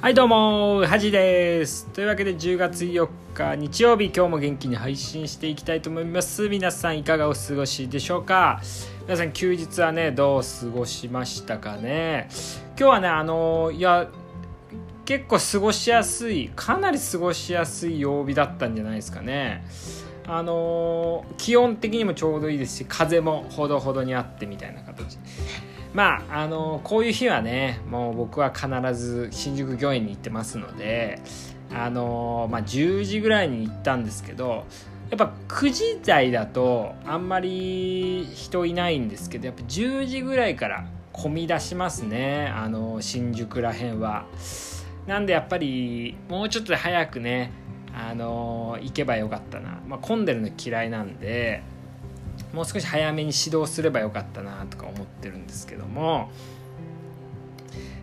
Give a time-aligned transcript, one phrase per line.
[0.00, 1.86] はいどうもはじです。
[1.88, 6.48] というわけで10月4日日曜日今日も元気に配信していきたいと思います。
[6.48, 8.62] 皆さんいかがお過ごしでしょうか？
[9.02, 12.30] 皆さん休日はねどう過ごしましたかね？
[12.78, 14.08] 今日はねあのいや
[15.04, 19.66] 結構過ごしやすいかなり過ごしやすい曜日だったんじゃないですかね。
[20.26, 25.18] あの気温的にもちょうどいいですし風もほどほどにあってみたいな形。
[25.92, 31.20] まああのこういう日はねもう僕は必ず新宿御苑に行ってますので
[31.72, 34.64] あの、まあ、10時ぐらいに行ったんですけど
[35.10, 44.26] やっぱ9時台だとあんまり人いないんですけどやっぱ10時ぐらいから混み出しますねあの新宿らへんは。
[45.06, 47.50] なんでやっぱりもうちょっと早くね
[47.92, 51.62] あの行けばよかったな、まあ、混んでるの嫌いなんで
[52.52, 56.30] もう少し早めに指導すればよかったなとか思ってるんですけども。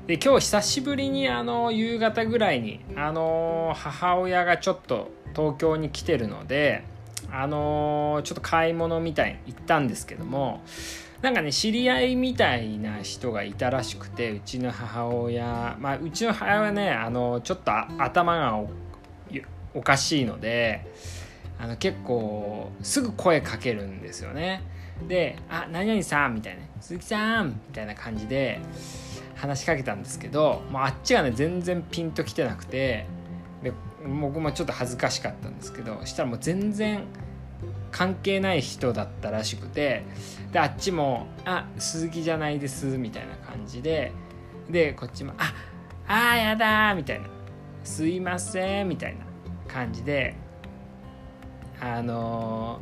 [0.07, 6.85] で今日久しぶりにあの夕方ぐらいにあの母親がちょっと東京に来てるので
[7.29, 10.61] あのちょっと買い物みたいに行ったんですけども
[11.21, 18.57] なんかね知り合いみたいな人がいたらしくてうちの母親まあうちの母親はねあのちょっと頭が
[19.73, 20.85] おかしいので
[21.59, 24.61] あの結構すぐ声かけるんですよね。
[25.07, 28.59] で「あ何々さん」みたいな「鈴木さん」みたいな感じで
[29.35, 33.05] 話しかけたんですけどもうあっちがね全然ピンときてなくて
[33.63, 33.71] で
[34.19, 37.03] 僕もちょっと恥ずかしかったんですけどしたらもう全然
[37.91, 40.03] 関係ない人だったらしくて
[40.51, 44.11] であっちも「あ鈴木じゃないです」みたいな感じで
[44.69, 45.53] でこっちも「あ
[46.07, 47.27] あやだ」みたいな
[47.83, 49.25] 「すいません」みたいな
[49.71, 50.35] 感じで
[51.79, 52.81] あの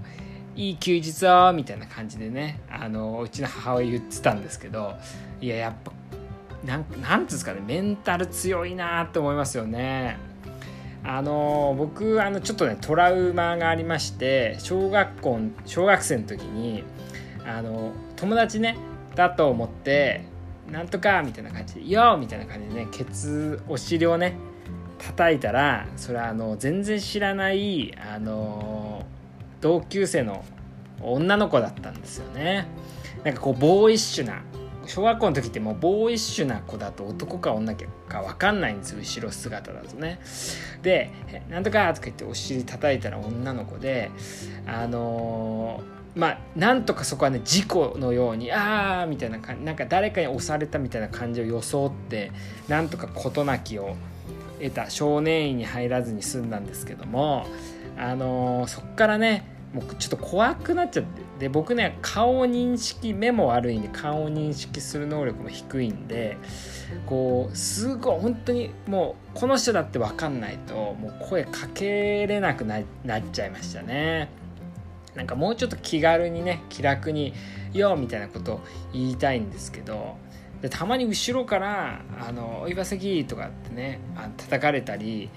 [0.56, 4.96] いい休日をみたいな感じでねあのうちの母親言ってたんですけど
[5.42, 5.92] いややっぱ
[6.66, 10.18] なんなんうんですかねメンタル強いなって思いますよね。
[11.08, 16.84] あの僕あのちょっとねトラウマがありまして小学校小学生の時に
[17.46, 18.76] あの友達ね
[19.14, 20.26] だと思って
[20.72, 24.36] なんとかみたいな感じで「よ!」みたいな感じでねケツお尻をね
[24.98, 28.95] 叩いたらそれはあの全然知らないあの
[29.66, 30.46] 同級生の
[31.02, 32.68] 女の子だったんですよね。
[33.24, 34.44] なんかこうボーイッシュな
[34.86, 37.74] 小学校の時ってもうボーイッシュな子だと男か女
[38.08, 40.20] か分かんないんですよ後ろ姿だとね。
[40.84, 41.10] で
[41.50, 44.12] 「なんとか」とか言ってお尻叩いたら女の子で
[44.68, 52.32] あのー、まあなんとかそこはね事故のように「ああ」みたいな感じなんか誰かに押されたみたいな感じを装って
[52.68, 53.96] なんとか事なきを
[54.60, 57.48] 得た少年院に入らずに済んだんですけども
[57.98, 61.22] あのー、そっからねもうちょっと怖くなっちゃって。
[61.40, 66.38] で僕ね顔認識目も悪いんで顔を認識する能力も低いんで
[67.06, 72.84] こうすごい本当にもうこの人だって分かんないともう声かけれなくなっ
[73.34, 74.30] ちゃいましたね。
[75.14, 77.34] なんかもうちょっと気軽にね気楽に
[77.74, 78.62] 「よ」みたいなことを
[78.94, 80.16] 言いたいんですけど
[80.62, 85.30] でたまに後ろから「あの岩崎」とかってねあ叩かれたり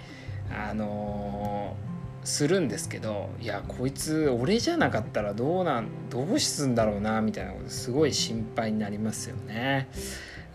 [0.50, 1.97] あのー
[2.28, 9.88] するんですけどいやこいつ俺じゃなかったらどうなんどうすんだろうなみたいなことすごい心配になりますよね。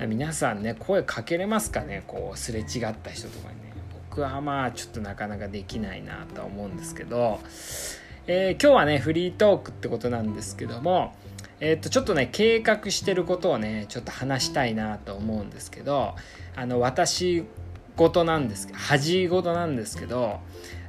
[0.07, 3.73] 皆さんね声かけれますかねこうすれ違った人とかにね。
[4.09, 7.39] 僕はまあちょっとなかなかできないなとは思うんですけど、
[8.27, 11.15] えー、今日はねフリートークってことなんですけども
[11.59, 16.13] えー、とちょっとね計画してることをねちょっと話したいなと思うんですけど
[16.55, 17.45] あの私
[17.95, 20.41] 事なんですけど恥事なんですけど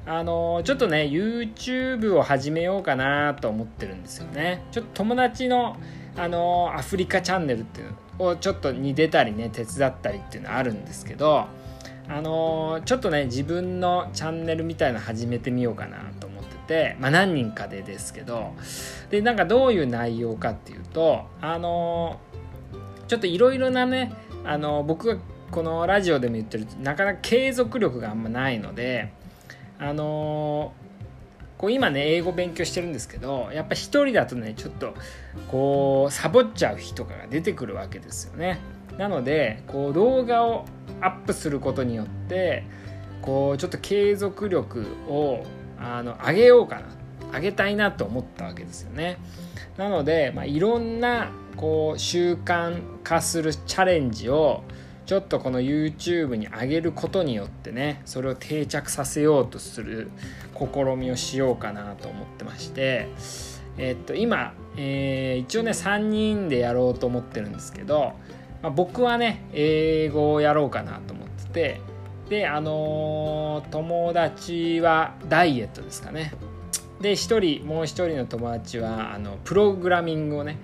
[0.07, 4.65] あのちょっとね YouTube を始めようかなと思ってるんですよね。
[4.71, 5.77] ちょっと友達の
[6.17, 11.47] あのアフリカチャンネルっていうのをちょっとに出たりね手伝ったりっていうのはあるんですけど
[12.09, 18.53] あのちょっとね自分のチャンネルみたいなの始めてみようかなと思っててまあ何人かでですけど
[19.11, 22.21] でなんかどういう内容かっていうとあの
[23.09, 24.13] ちょっといろいろなね
[24.45, 25.17] あの僕が
[25.51, 29.13] このラジオでも言ってるなかなか継続力があんまないので
[29.85, 34.95] あのー、こう今ね英語勉強してるんですけどやっぱ一人だとねちょっと
[35.51, 38.59] こうサボっちゃう日とかが出てくるわけですよね。
[38.99, 40.65] なのでこう動画を
[41.01, 42.65] アップすることによって
[43.23, 45.45] こうちょっと継続力を
[45.79, 46.83] あの上げようかな。
[47.35, 49.19] 上げたいなと思ったわけですよね。
[49.77, 54.63] なので、まあ、いろんなこう習慣化するチャレンジを
[55.07, 60.11] ちょっとこの YouTube に上げることによってねそれを定着させようとする
[60.59, 63.09] 試みをしようかなと思ってまして
[63.77, 68.15] え、っと今、えー、一応ね3人でやろうと思ってるんですけど、
[68.63, 71.81] まあ、僕はね英語をやろうかなと思ってて
[72.29, 76.33] であの、友達はダイエットですかね。
[77.03, 80.57] で1人もう1人の友達はあのプログラミングをね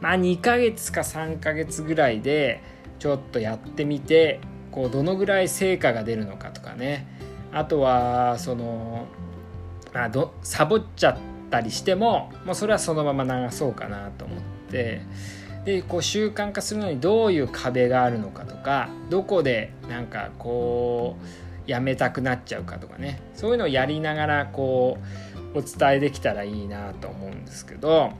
[0.00, 2.62] まあ2ヶ月か3ヶ月ぐらいで
[2.98, 4.40] ちょっとやってみて
[4.70, 7.06] こうどのぐらい成果が出るのかとかね。
[7.50, 9.06] あとはその、
[9.94, 11.18] あ、どサボっちゃっ
[11.50, 14.38] たりしてももうそれはそのまま流そうかなと思っ
[14.70, 15.00] て。
[15.64, 21.16] でこう習慣化するのにどういう壁があるのかとかどこでなんかこ
[21.66, 23.20] うやめたくなっちゃうかとかね。
[23.34, 24.98] そういうのをやりながらこ
[25.54, 28.12] うお伝えできたらいいなと思うんですけど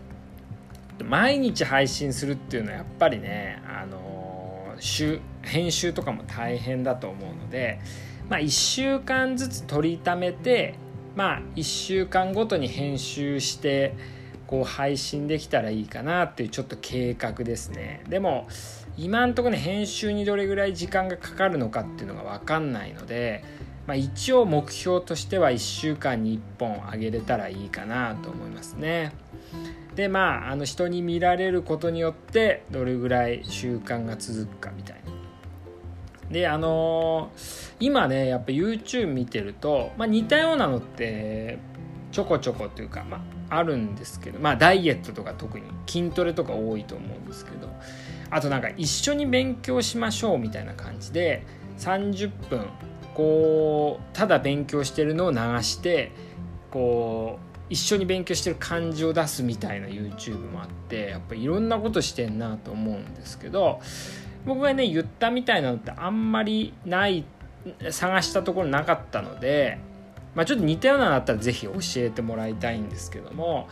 [1.04, 4.17] 毎日配信するっていうのはやっぱりねあの
[4.80, 7.80] 週編集とかも大変だと思うので、
[8.28, 10.74] まあ、1週間ずつ取りためて
[11.16, 13.94] まあ1週間ごとに編集して
[14.46, 18.02] こう配信できたらいいかなっていうちょっと計画ですね。
[18.08, 18.46] でも
[18.96, 23.44] 今んとこね編集にどれぐらい時間がかかるのかっていうのが分かんないので、
[23.86, 29.12] まあ、一応目標としては1週間に1本あげれたらいいかなと思いますね。
[29.94, 35.18] でまああの人に見られることによってどれぐらい習慣が続くかみたいな。
[36.30, 41.58] であのー、今ねやっぱ YouTube 見てると、まあ、似たようなのって
[42.12, 47.68] ちょこちょこというか、まあ、あるんですけどまあダイエットとか特に筋トレとか多いと思うんですけど
[48.30, 51.46] あとなんか一緒に勉強しましょうみたいな感じで
[51.78, 52.66] 30分
[53.14, 56.12] こうただ勉強してるのを流して
[56.70, 63.80] こう一緒に勉強してる感じを出すみたいな YouTube もあってやっぱいろんなことしてんなと思うんですけど
[64.46, 67.24] 僕がね言ったみたいなのってあんまりない
[67.90, 69.78] 探したところなかったので、
[70.34, 73.68] まあ、ちょっと似たようなのあったら是非教えてもらいたいんですけども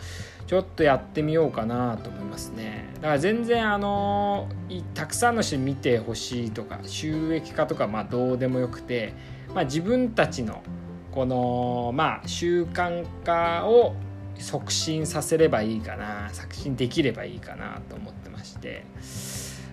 [0.46, 2.88] ちょっとやってみようかなと思いますね。
[2.96, 4.48] だから全然あの
[4.94, 9.12] たくさんの人に見てほしいとか収益化とかまあどうでもよくて、
[9.54, 10.62] まあ、自分たちの
[11.16, 13.94] このまあ習慣化を
[14.38, 18.84] 促進させればいいかな促進できればいいかなと思ってまして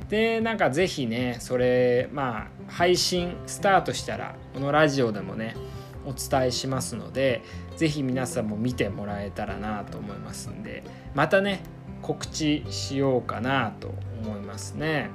[0.08, 5.58] でなんか是非ねそれまあ配信スタートしたらこのラジオでもね
[6.06, 7.42] お伝えしますので
[7.76, 11.62] 是非皆さんも見てもらえたらなと思いますんでまたね
[12.02, 13.94] 告知しようかなと
[14.24, 15.10] 思いますね。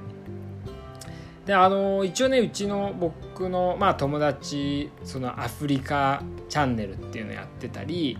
[1.48, 8.18] であの一応ねうちの僕の、まあ、友達そのアフリカチャンネルっていうのやってたり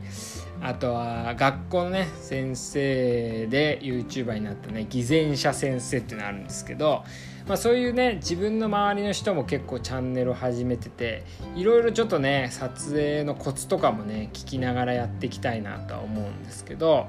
[0.63, 7.05] あとは学校のね先生で YouTuber になったね偽善者先生っていうのがあるんですけど、
[7.49, 11.25] まあ、そういうね自分の周りの人も結構チャンネルを始めてて
[11.57, 17.09] いろいろちょっとね撮影のコツとかもね聞きながらやっていきたいなとは思うんですけど、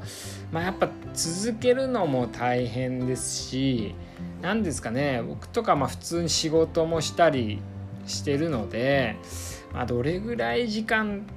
[0.54, 3.96] まあ、やっぱ続けるのも大変ですし
[4.42, 7.60] 何ですかね僕とかまあ普通に仕事もしたり
[8.08, 9.18] してるので、
[9.74, 11.28] まあ、どれぐらい時間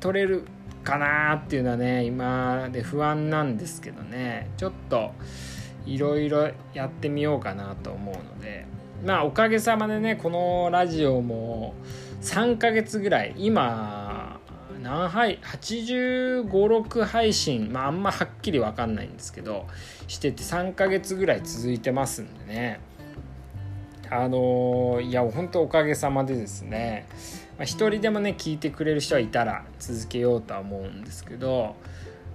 [0.00, 0.44] 取れる
[0.82, 5.12] かなっていうのはね今で不安なんですけどねちょっと
[5.88, 8.66] いろいろやってみようかなと思うので。
[9.04, 11.74] まあおかげさまでねこのラジオも
[12.22, 14.40] 3ヶ月ぐらい今
[14.82, 19.66] 何配8 5 6配信まああんまはっきり分かんないんですけど
[20.08, 22.80] してて3ヶ月ぐらい続いてますんでね。
[24.10, 27.06] あの、いや本当おかげさまでですね、
[27.60, 31.76] 一人でもね聞いてくれる人はいたら続けようとは思うんですけど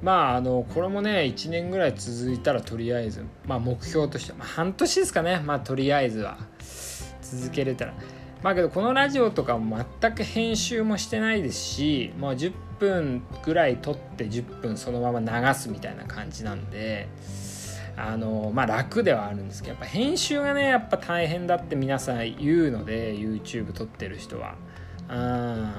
[0.03, 5.41] まああのこれもね1年ぐらい続いたらとりあえず、まあ、目標としては、まあ、半年ですかね。
[5.45, 6.37] まあとりあえずは。
[7.21, 7.93] 続けれたら。
[8.43, 17.07] まあけどこのラジオとかも全く編集もしてないですしもう10分ぐらい撮って10分そのまま流すみたいな感じなんで
[17.95, 24.55] あのまあ楽ではあるんですけどやっぱ編集がねやっぱ大変だって皆さん言うので YouTube 撮ってる人は。
[25.09, 25.73] うん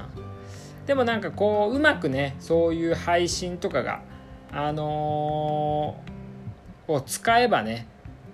[0.87, 4.03] でもなんかこううまくねそういう配信とかが
[4.55, 7.89] あのー、を使えばね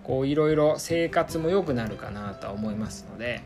[0.05, 3.41] こういろいろ生活も良くなるかなとは思いますので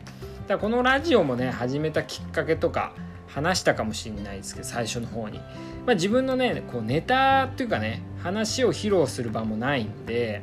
[0.47, 2.93] だこのラジオもね始めたきっかけとか
[3.27, 5.39] 話したかもしれないですけど最初の方に、
[5.85, 10.41] まあ、自分のねこうネタっていうかね話を披露する場もないんで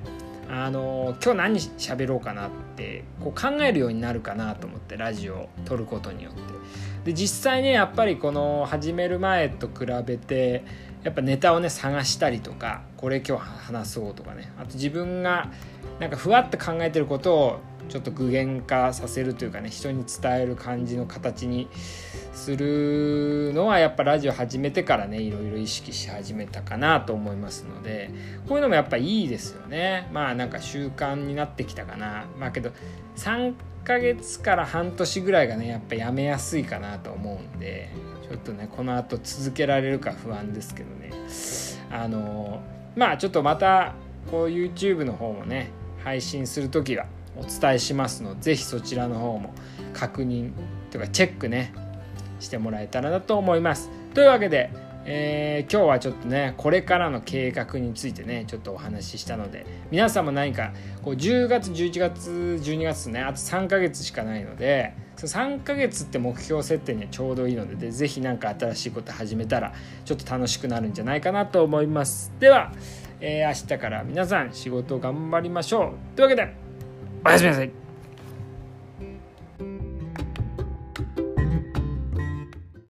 [0.48, 6.40] あの今日何喋ろうかなってこう考えるようになるかなと思ってラジオを撮ることによって。
[7.04, 10.64] で実際ねやっぱりこの始める前と比べて
[11.04, 14.52] やっぱネタをね探したりとかこれ今日話そうとかね。
[14.58, 15.50] あと自分が
[15.98, 21.68] なんかふわって考えてることをちょっと具現化させるというかね人に伝える感じの形に
[22.32, 28.10] するのはやっぱラジオ始めてからねいろいろ意識し始めたかなと思いますので
[28.48, 30.08] こういうのもやっぱいいですよね。
[30.12, 32.26] まあなんか習慣になってきたかな。
[32.38, 32.70] まあけど
[33.16, 33.54] 3
[33.84, 37.90] ヶ月から半年ぐらいがねやっぱやめやすいかなと思うんで。
[38.32, 41.10] ちょっとねこのあと続けられるか不安ですけどね
[41.90, 42.62] あの
[42.96, 43.94] まあちょっとまた
[44.30, 45.70] こう YouTube の方もね
[46.02, 47.04] 配信する時は
[47.36, 49.52] お伝えしますので是非そちらの方も
[49.92, 50.52] 確認
[50.90, 51.74] というかチェックね
[52.40, 53.90] してもらえたらなと思います。
[54.14, 54.70] というわけで、
[55.04, 69.72] えー、今日はちょっとねこれからの計画についてねちょっとお話ししたので皆さんも何かこう10月11月12月ねあと3ヶ月しかないので3ヶ月って目標設定にはちょうどいいので是非何か新しいこと始めたら
[70.04, 72.32] ちょっと楽しくなるんじゃないかなと思います。
[72.38, 72.72] では、
[73.20, 76.16] えー、明日から皆さん仕事頑張りましょう。
[76.16, 76.54] というわけで
[77.24, 77.81] おやすみなさい。